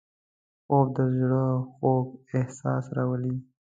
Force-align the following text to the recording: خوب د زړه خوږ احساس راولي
خوب 0.65 0.85
د 0.97 0.99
زړه 1.17 1.43
خوږ 1.73 2.07
احساس 2.35 2.85
راولي 2.97 3.35